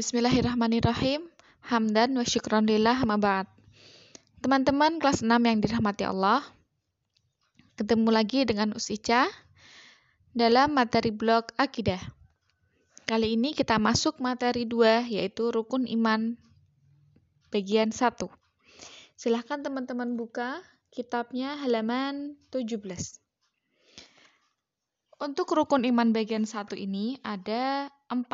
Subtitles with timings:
[0.00, 1.28] Bismillahirrahmanirrahim.
[1.60, 3.04] Hamdan wa syukran lillah.
[4.40, 6.40] Teman-teman kelas 6 yang dirahmati Allah,
[7.76, 9.28] ketemu lagi dengan Usica
[10.32, 12.00] dalam materi blog Akidah.
[13.04, 16.32] Kali ini kita masuk materi 2 yaitu rukun iman
[17.52, 18.00] bagian 1.
[19.20, 22.72] Silahkan teman-teman buka kitabnya halaman 17.
[25.20, 28.24] Untuk rukun iman bagian 1 ini ada 4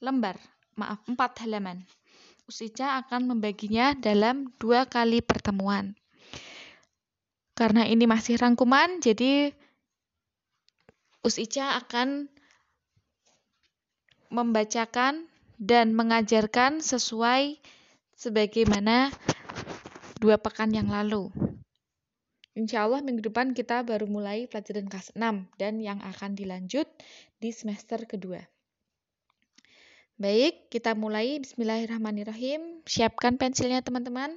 [0.00, 0.40] lembar,
[0.76, 1.84] maaf, 4 halaman.
[2.48, 5.94] Usica akan membaginya dalam dua kali pertemuan.
[7.54, 9.52] Karena ini masih rangkuman, jadi
[11.20, 12.32] Usica akan
[14.32, 15.28] membacakan
[15.60, 17.60] dan mengajarkan sesuai
[18.16, 19.12] sebagaimana
[20.16, 21.28] dua pekan yang lalu.
[22.56, 26.88] Insya Allah minggu depan kita baru mulai pelajaran kelas 6 dan yang akan dilanjut
[27.38, 28.40] di semester kedua.
[30.20, 31.40] Baik, kita mulai.
[31.40, 32.84] Bismillahirrahmanirrahim.
[32.84, 34.36] Siapkan pensilnya teman-teman.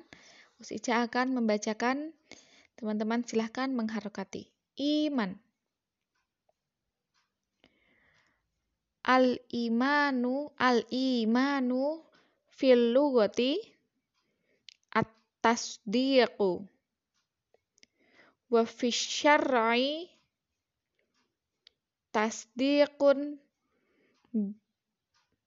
[0.55, 2.15] Usica akan membacakan.
[2.79, 4.47] Teman-teman silahkan mengharokati.
[4.79, 5.35] Iman.
[9.03, 11.99] Al-imanu, al-imanu
[12.47, 13.59] fil lugati
[14.95, 16.63] at-tasdiqu
[18.47, 20.07] wa fi syar'i
[22.15, 23.35] tasdiqun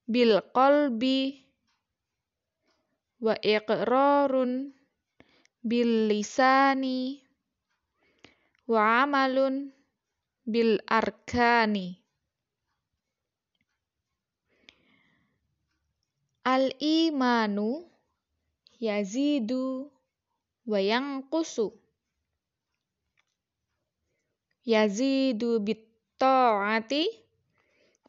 [0.07, 1.43] bil qalbi
[3.19, 4.71] wa iqrarun
[5.67, 7.19] bil lisani
[8.71, 9.75] wa amalun
[10.47, 11.99] bil arkani.
[16.47, 17.83] Al imanu
[18.79, 19.91] yazidu
[20.71, 21.75] wa yanqusu.
[24.62, 27.07] Yazidu bit-ta'ati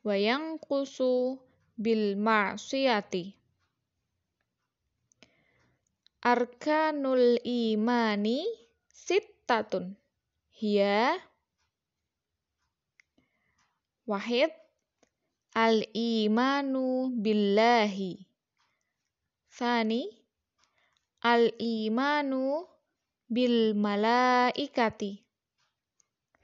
[0.06, 1.42] wa yanqusu
[1.78, 3.38] bil ma'siyati
[6.28, 8.44] arkanul imani
[8.92, 9.96] sittatun.
[10.60, 11.16] Hiya.
[14.04, 14.52] Wahid.
[15.58, 18.22] Al imanu billahi.
[19.50, 20.06] Sani
[21.26, 22.68] al imanu
[23.26, 25.26] bil malaikati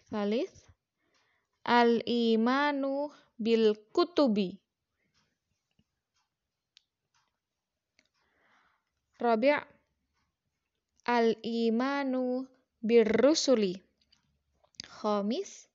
[0.09, 0.51] Salis
[1.63, 3.07] Al-imanu
[3.39, 4.62] bil kutubi
[9.23, 9.55] Rabi'
[11.07, 12.43] Al-imanu
[12.83, 13.79] bir rusuli
[14.83, 15.71] Khamis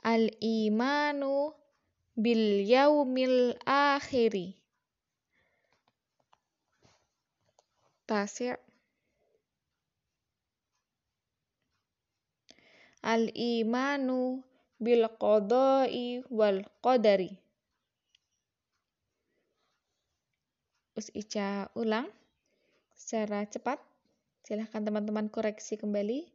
[0.00, 1.52] Al-imanu
[2.16, 4.56] bil yaumil akhiri.
[8.08, 8.56] Tasir
[13.04, 14.40] Al-imanu
[14.80, 17.36] bil qada'i wal qadari.
[21.16, 22.08] Ica ulang
[23.10, 23.82] secara cepat.
[24.46, 26.30] Silahkan teman-teman koreksi kembali.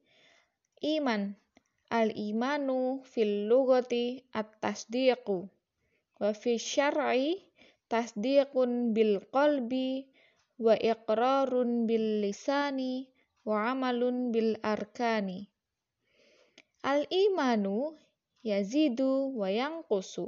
[0.83, 1.39] Iman.
[1.87, 5.47] Al-imanu fil lugati at-tasdiqu.
[6.19, 7.39] Wa fi syar'i
[7.87, 10.03] tasdiqun bil qalbi
[10.59, 13.07] wa iqrarun bil lisani
[13.47, 15.47] wa amalun bil arkani.
[16.83, 17.95] Al-imanu
[18.43, 20.27] yazidu wa yanqusu.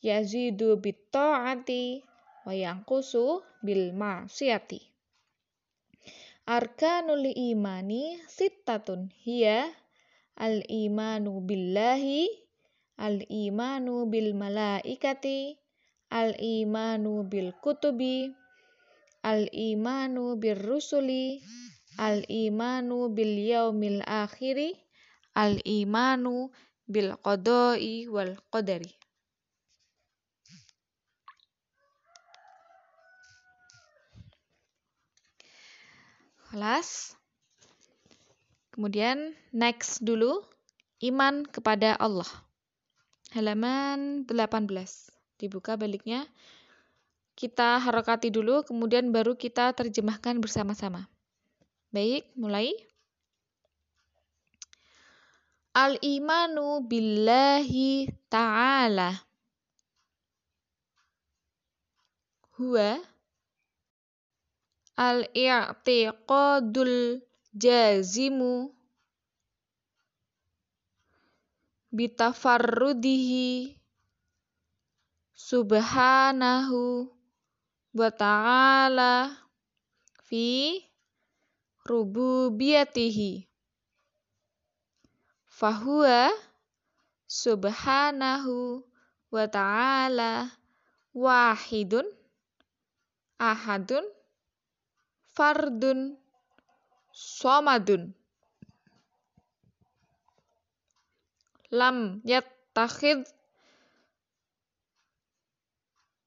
[0.00, 2.00] Yazidu bit-ta'ati
[2.48, 4.91] wa yanqusu bil ma'siyati.
[6.42, 9.62] Arkanul imani sittatun hiya
[10.34, 12.26] al-imanu billahi,
[12.98, 15.54] al-imanu bil malaikati,
[16.10, 18.34] al-imanu bil kutubi,
[19.22, 21.38] al-imanu bir rusuli,
[22.02, 24.74] al-imanu bil yaumil akhiri,
[25.38, 26.50] al-imanu
[26.90, 28.90] bil qada'i wal qadari.
[36.52, 37.16] Kelas.
[38.76, 40.44] Kemudian next dulu
[41.00, 42.28] iman kepada Allah.
[43.32, 44.68] Halaman 18.
[45.40, 46.28] Dibuka baliknya.
[47.32, 51.08] Kita harokati dulu, kemudian baru kita terjemahkan bersama-sama.
[51.88, 52.76] Baik, mulai.
[55.72, 59.24] Al-imanu billahi ta'ala.
[62.60, 63.00] Huwa
[64.96, 67.20] al-i'tiqadul
[67.52, 68.72] jazimu
[71.92, 73.76] bitafarrudihi
[75.36, 77.12] subhanahu
[77.92, 79.28] wa ta'ala
[80.24, 80.80] fi
[81.84, 83.44] rububiyatihi.
[85.52, 86.32] Fahuwa
[87.28, 88.80] subhanahu
[89.28, 90.56] wa ta'ala
[91.12, 92.08] wahidun,
[93.36, 94.08] ahadun,
[95.32, 96.16] fardun,
[97.12, 98.12] somadun.
[101.72, 103.24] Lam yattakhid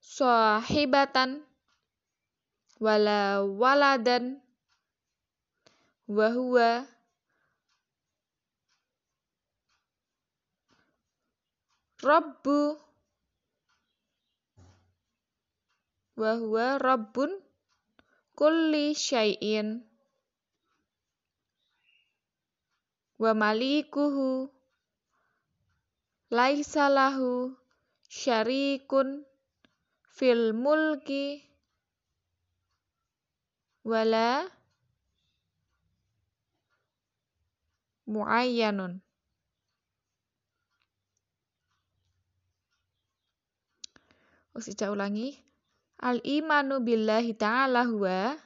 [0.02, 1.46] sahibatan
[2.82, 4.42] wala waladan
[6.10, 6.90] wa huwa
[12.02, 12.78] rabbu
[16.16, 17.45] wa huwa rabbun
[18.40, 19.68] kulli syai'in
[23.24, 24.52] wa malikuhu
[26.38, 27.56] laisa lahu
[28.12, 29.24] syarikun
[30.16, 31.48] fil mulki
[33.88, 34.52] wala
[38.12, 39.06] muayyanun
[44.56, 45.45] Usija ulangi.
[46.06, 48.38] Al-imanu billahi ta'ala huwa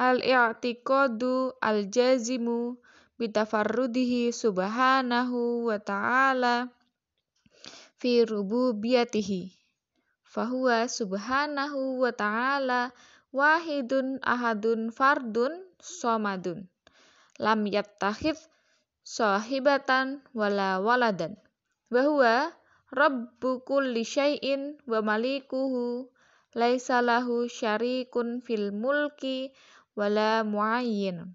[0.00, 2.80] al-i'tiqadu al-jazimu
[3.20, 6.72] bitafarrudihi subhanahu wa ta'ala
[8.00, 9.52] fi rububiyatihi.
[10.24, 12.88] Fahuwa subhanahu wa ta'ala
[13.36, 16.72] wahidun ahadun fardun somadun.
[17.36, 18.40] Lam yattakhid
[19.04, 21.36] sahibatan wala waladan.
[21.92, 22.48] Wahuwa
[22.92, 26.12] Rabbu kulli syai'in wa malikuhu
[26.52, 29.52] laisa lahu syarikun fil mulki
[29.96, 31.32] wala muayyin.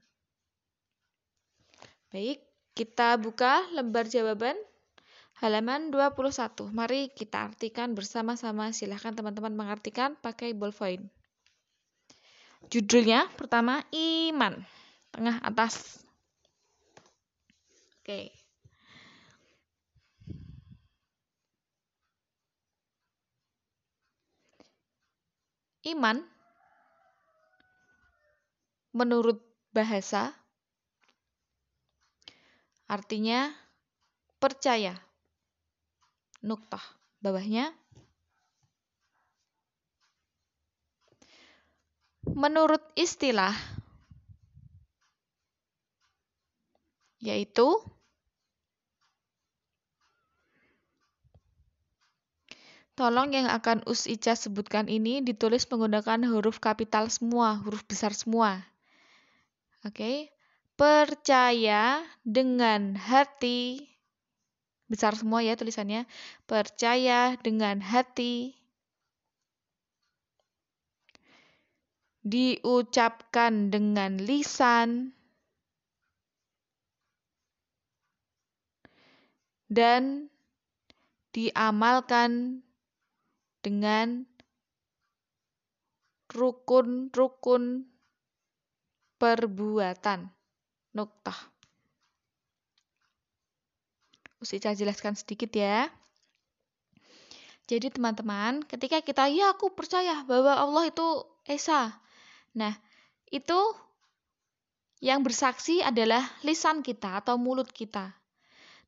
[2.14, 2.40] Baik,
[2.78, 4.56] kita buka lembar jawaban
[5.42, 6.70] halaman 21.
[6.74, 8.74] Mari kita artikan bersama-sama.
[8.74, 11.04] Silahkan teman-teman mengartikan pakai ballpoint.
[12.70, 14.62] Judulnya pertama iman.
[15.14, 16.02] Tengah atas.
[18.02, 18.37] Oke.
[25.88, 26.20] Iman
[28.92, 29.40] menurut
[29.72, 30.36] bahasa
[32.92, 33.56] artinya
[34.40, 35.00] percaya.
[36.44, 36.84] Nuktah
[37.24, 37.74] bawahnya
[42.36, 43.56] menurut istilah
[47.18, 47.66] yaitu
[52.98, 58.66] Tolong yang akan Us Ica sebutkan ini ditulis menggunakan huruf kapital semua, huruf besar semua.
[59.86, 59.94] Oke.
[59.94, 60.18] Okay.
[60.78, 63.86] Percaya dengan hati
[64.90, 66.10] besar semua ya tulisannya.
[66.50, 68.58] Percaya dengan hati
[72.22, 75.18] diucapkan dengan lisan
[79.70, 80.30] dan
[81.34, 82.62] diamalkan
[83.68, 84.24] dengan
[86.32, 87.84] rukun-rukun
[89.20, 90.32] perbuatan.
[90.96, 91.36] Nuktah.
[94.40, 95.92] Usica jelaskan sedikit ya.
[97.68, 101.92] Jadi teman-teman, ketika kita, ya aku percaya bahwa Allah itu Esa.
[102.56, 102.72] Nah,
[103.28, 103.60] itu
[105.04, 108.16] yang bersaksi adalah lisan kita atau mulut kita.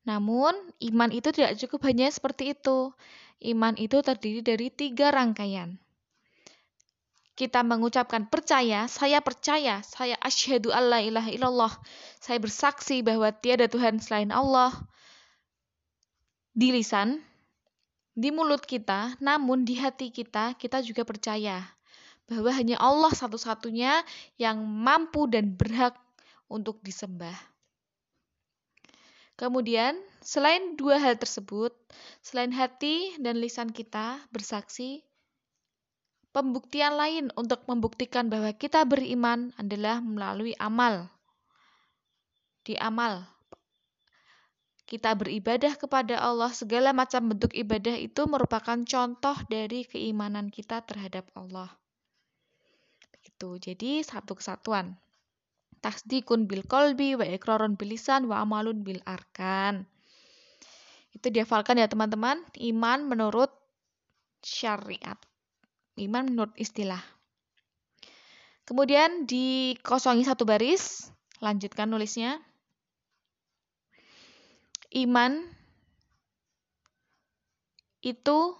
[0.08, 2.96] Namun, iman itu tidak cukup hanya seperti itu.
[3.40, 5.80] Iman itu terdiri dari tiga rangkaian.
[7.32, 11.72] Kita mengucapkan percaya, saya percaya, saya asyhadu alla ilaha illallah.
[12.20, 14.76] Saya bersaksi bahwa tiada Tuhan selain Allah.
[16.52, 17.24] Di lisan,
[18.12, 21.64] di mulut kita, namun di hati kita, kita juga percaya
[22.28, 25.98] bahwa hanya Allah satu-satunya yang mampu dan berhak
[26.46, 27.49] untuk disembah.
[29.40, 31.72] Kemudian, selain dua hal tersebut,
[32.20, 35.00] selain hati dan lisan kita bersaksi,
[36.36, 41.08] pembuktian lain untuk membuktikan bahwa kita beriman adalah melalui amal.
[42.68, 43.24] Di amal,
[44.84, 51.32] kita beribadah kepada Allah, segala macam bentuk ibadah itu merupakan contoh dari keimanan kita terhadap
[51.32, 51.72] Allah.
[53.08, 53.72] Begitu.
[53.72, 55.00] Jadi satu kesatuan
[55.80, 59.88] tasdikun bil kolbi wa ikrarun bil lisan wa amalun bil arkan.
[61.10, 62.40] Itu dihafalkan ya teman-teman.
[62.60, 63.50] Iman menurut
[64.44, 65.18] syariat.
[65.98, 67.02] Iman menurut istilah.
[68.64, 71.10] Kemudian dikosongi satu baris.
[71.42, 72.38] Lanjutkan nulisnya.
[74.94, 75.46] Iman
[78.00, 78.54] itu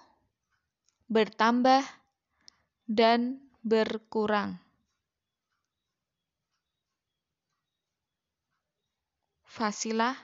[1.11, 1.83] bertambah
[2.87, 4.59] dan berkurang.
[9.51, 10.15] fasilah,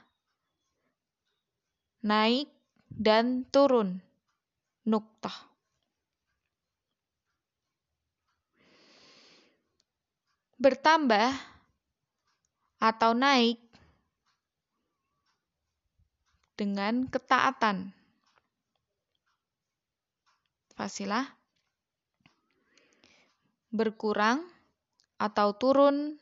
[2.06, 2.47] naik
[2.87, 3.99] dan turun,
[4.87, 5.35] nukta
[10.56, 11.37] Bertambah
[12.80, 13.61] atau naik
[16.56, 17.92] dengan ketaatan.
[20.73, 21.28] Fasilah
[23.68, 24.40] berkurang
[25.21, 26.16] atau turun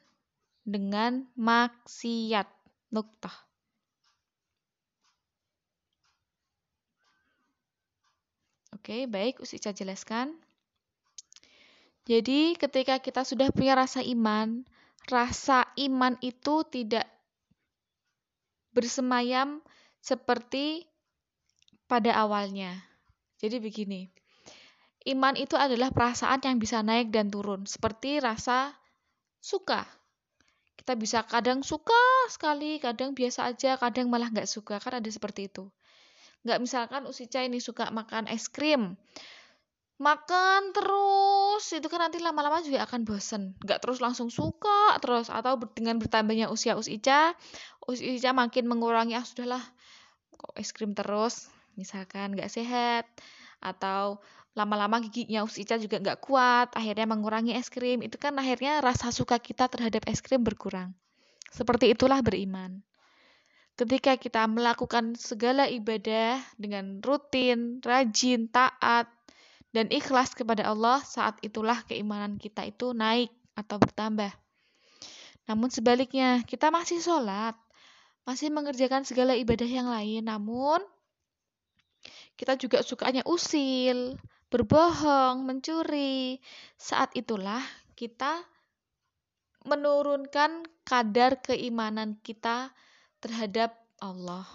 [0.67, 2.54] dengan maksiat.
[2.95, 3.35] Nuktah.
[8.71, 10.39] Oke, baik, Usica jelaskan.
[12.07, 14.63] Jadi, ketika kita sudah punya rasa iman,
[15.09, 17.09] rasa iman itu tidak
[18.77, 19.65] bersemayam
[20.05, 20.85] seperti
[21.89, 22.77] pada awalnya.
[23.41, 24.05] Jadi begini,
[25.11, 28.77] iman itu adalah perasaan yang bisa naik dan turun, seperti rasa
[29.41, 30.04] suka.
[30.85, 31.97] Kita bisa kadang suka
[32.29, 35.73] sekali, kadang biasa aja, kadang malah nggak suka, kan ada seperti itu.
[36.45, 38.93] Nggak misalkan Usica ini suka makan es krim,
[39.97, 43.57] makan terus, itu kan nanti lama-lama juga akan bosen.
[43.65, 47.33] Nggak terus langsung suka terus, atau dengan bertambahnya usia Usica,
[47.89, 49.65] Usica makin mengurangi, ah sudahlah,
[50.37, 51.49] kok es krim terus,
[51.81, 53.09] misalkan nggak sehat,
[53.65, 54.21] atau
[54.55, 58.07] lama-lama giginya Usica juga nggak kuat, akhirnya mengurangi es krim.
[58.07, 60.95] Itu kan akhirnya rasa suka kita terhadap es krim berkurang.
[61.51, 62.83] Seperti itulah beriman.
[63.75, 69.11] Ketika kita melakukan segala ibadah dengan rutin, rajin, taat,
[69.75, 74.31] dan ikhlas kepada Allah, saat itulah keimanan kita itu naik atau bertambah.
[75.51, 77.59] Namun sebaliknya, kita masih sholat,
[78.23, 80.79] masih mengerjakan segala ibadah yang lain, namun
[82.39, 84.15] kita juga sukanya usil,
[84.55, 86.39] berbohong, mencuri.
[86.79, 87.59] Saat itulah
[87.99, 88.47] kita
[89.67, 92.71] menurunkan kadar keimanan kita
[93.19, 94.47] terhadap Allah.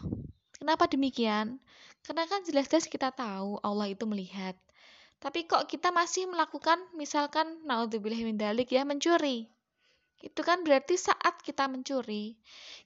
[0.56, 1.60] Kenapa demikian?
[2.08, 4.56] Karena kan jelas-jelas kita tahu Allah itu melihat.
[5.20, 9.52] Tapi kok kita masih melakukan misalkan naudzubillah min dalik ya mencuri.
[10.24, 12.40] Itu kan berarti saat kita mencuri,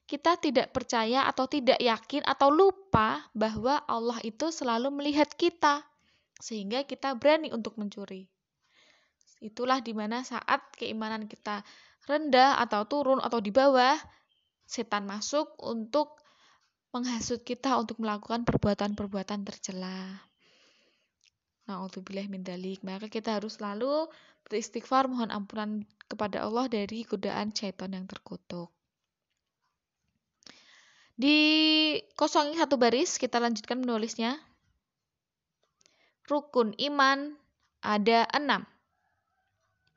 [0.10, 5.93] kita tidak percaya atau tidak yakin atau lupa bahwa Allah itu selalu melihat kita
[6.40, 8.30] sehingga kita berani untuk mencuri.
[9.44, 11.68] Itulah di mana saat keimanan kita
[12.08, 14.00] rendah atau turun atau di bawah,
[14.64, 16.24] setan masuk untuk
[16.96, 20.24] menghasut kita untuk melakukan perbuatan-perbuatan tercela.
[21.68, 22.84] Na'udzubillah min dalik.
[22.86, 24.08] Maka kita harus selalu
[24.46, 28.70] beristighfar mohon ampunan kepada Allah dari godaan syaitan yang terkutuk.
[31.14, 31.38] Di
[32.18, 34.38] kosongi satu baris, kita lanjutkan menulisnya
[36.28, 37.36] rukun iman
[37.84, 38.64] ada enam.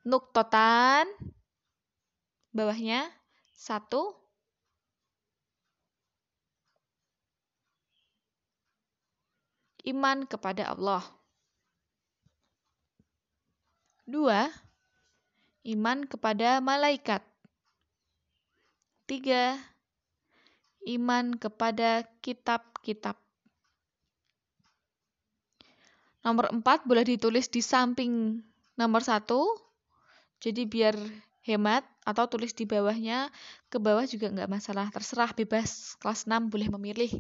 [0.07, 1.07] Nuktotan,
[2.55, 3.11] bawahnya
[3.55, 4.15] satu.
[9.87, 11.03] Iman kepada Allah.
[14.07, 14.51] Dua,
[15.67, 17.23] iman kepada malaikat.
[19.07, 19.59] Tiga,
[20.91, 23.26] iman kepada kitab-kitab.
[26.27, 28.43] Nomor 4 boleh ditulis di samping
[28.75, 29.31] nomor 1.
[30.43, 30.99] Jadi biar
[31.47, 33.31] hemat atau tulis di bawahnya.
[33.71, 35.95] Ke bawah juga nggak masalah, terserah bebas.
[36.03, 37.15] Kelas 6 boleh memilih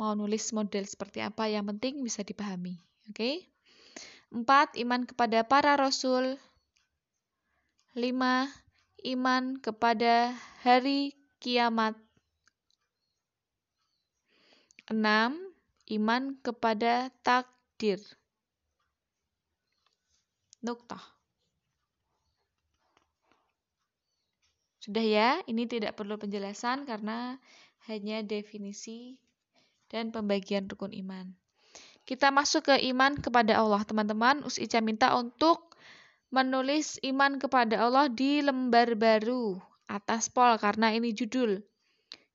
[0.00, 2.80] mau nulis model seperti apa, yang penting bisa dipahami.
[3.12, 3.20] Oke?
[3.20, 3.34] Okay?
[4.32, 4.80] 4.
[4.80, 6.40] Iman kepada para rasul.
[7.92, 8.08] 5.
[9.04, 10.32] Iman kepada
[10.64, 11.12] hari
[11.44, 11.92] kiamat.
[14.88, 14.96] 6.
[15.92, 18.00] Iman kepada takdir.
[20.60, 21.00] Nuktah.
[24.80, 27.36] Sudah ya, ini tidak perlu penjelasan karena
[27.88, 29.20] hanya definisi
[29.92, 31.36] dan pembagian rukun iman.
[32.08, 34.40] Kita masuk ke iman kepada Allah, teman-teman.
[34.42, 35.76] Us Ica minta untuk
[36.32, 39.58] menulis iman kepada Allah di lembar baru
[39.90, 41.58] atas pol karena ini judul.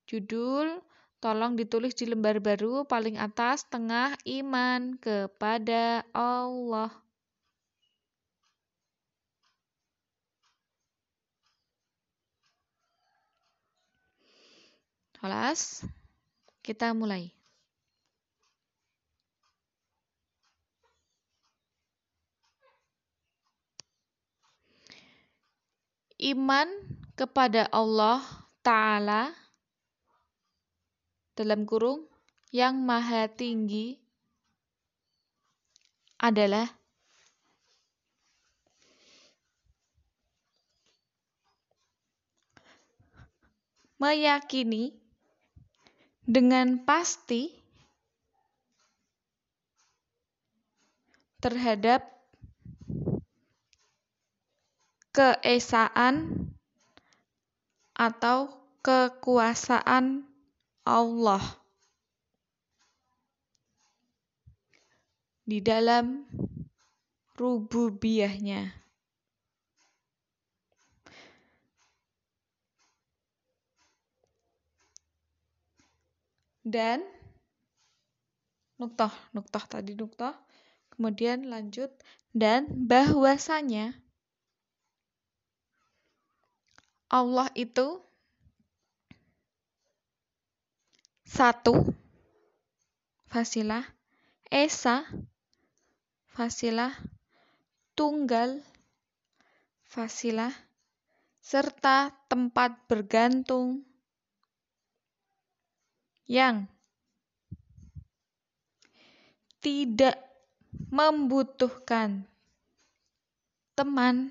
[0.06, 0.84] Judul
[1.24, 7.05] tolong ditulis di lembar baru paling atas tengah iman kepada Allah.
[15.26, 15.82] Kelas,
[16.62, 17.34] kita mulai.
[26.22, 26.70] Iman
[27.18, 28.22] kepada Allah
[28.62, 29.34] Ta'ala
[31.34, 32.06] dalam kurung
[32.54, 33.98] yang maha tinggi
[36.22, 36.70] adalah
[43.98, 45.05] meyakini
[46.26, 47.54] dengan pasti
[51.38, 52.02] terhadap
[55.14, 56.50] keesaan
[57.96, 58.52] atau
[58.82, 60.26] kekuasaan
[60.84, 61.42] Allah
[65.46, 66.26] di dalam
[67.38, 68.85] rububiyahnya.
[76.66, 77.06] Dan
[78.82, 80.34] nuktoh, nuktoh tadi nuktoh,
[80.90, 81.94] kemudian lanjut.
[82.34, 83.94] Dan bahwasanya
[87.06, 88.02] Allah itu
[91.22, 91.96] satu
[93.30, 93.86] fasilah.
[94.50, 95.06] Esa
[96.34, 96.92] fasilah.
[97.96, 98.60] Tunggal
[99.88, 100.52] fasilah.
[101.40, 103.86] Serta tempat bergantung
[106.26, 106.66] yang
[109.62, 110.22] tidak
[110.94, 112.30] membutuhkan
[113.74, 114.30] teman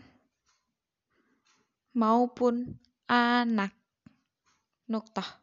[1.95, 2.79] maupun
[3.11, 3.75] anak.
[4.85, 5.41] Nuktah.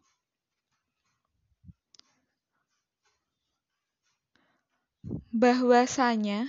[5.33, 6.45] Bahwasanya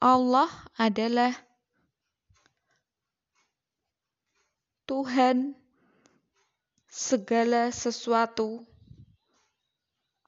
[0.00, 0.48] Allah
[0.80, 1.36] adalah
[4.88, 5.61] Tuhan
[6.92, 8.68] segala sesuatu.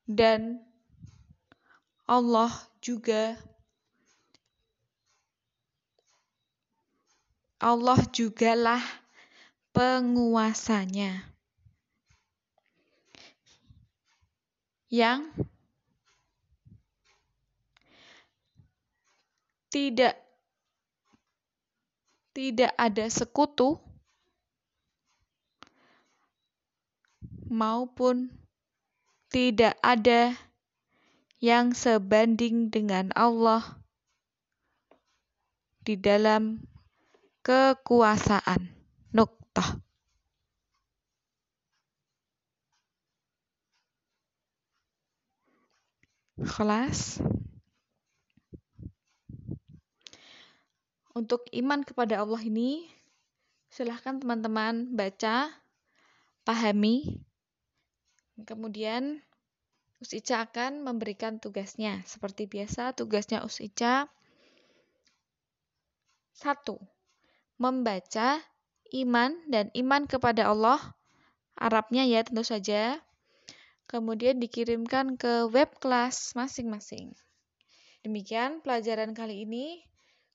[0.08, 0.64] Dan
[2.08, 3.36] Allah juga
[7.60, 8.84] Allah jugalah
[9.72, 11.24] penguasanya.
[14.92, 15.32] Yang
[19.72, 20.14] tidak
[22.36, 23.80] tidak ada sekutu
[27.48, 28.32] maupun
[29.28, 30.36] tidak ada
[31.42, 33.76] yang sebanding dengan Allah
[35.84, 36.64] di dalam
[37.44, 38.72] kekuasaan.
[39.12, 39.78] Nuktah.
[46.40, 47.20] Kelas.
[51.14, 52.90] Untuk iman kepada Allah ini,
[53.70, 55.46] silahkan teman-teman baca,
[56.42, 57.22] pahami,
[58.42, 59.22] kemudian
[60.02, 62.02] Usica akan memberikan tugasnya.
[62.04, 64.10] Seperti biasa, tugasnya Usica
[66.34, 66.82] satu
[67.56, 68.42] membaca
[68.90, 70.82] iman dan iman kepada Allah.
[71.54, 72.98] Arabnya ya tentu saja.
[73.86, 77.14] Kemudian dikirimkan ke web kelas masing-masing.
[78.02, 79.86] Demikian pelajaran kali ini.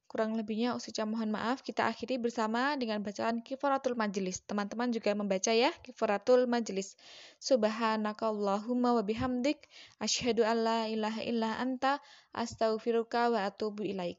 [0.09, 1.61] Kurang lebihnya Usica mohon maaf.
[1.61, 4.41] Kita akhiri bersama dengan bacaan kifaratul majelis.
[4.41, 6.97] Teman-teman juga membaca ya kifaratul majelis.
[7.37, 9.69] Subhanakallahumma wa bihamdik
[10.01, 12.01] asyhadu an la ilaha illa anta
[12.33, 14.17] astaghfiruka wa atubu ilaik.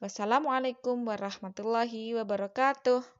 [0.00, 3.15] Wassalamualaikum warahmatullahi wabarakatuh.